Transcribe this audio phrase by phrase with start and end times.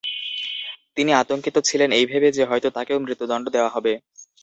[0.97, 3.93] তিনি আতঙ্কিত ছিলেন এই ভেবে যে হয়তো তাকেও মৃত্যুদণ্ড দেয়া হবে।